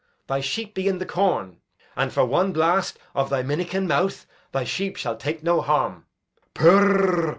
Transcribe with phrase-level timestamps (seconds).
[0.25, 1.57] Thy sheep be in the corn;
[1.95, 6.07] And for one blast of thy minikin mouth Thy sheep shall take no harm.
[6.55, 7.29] Purr!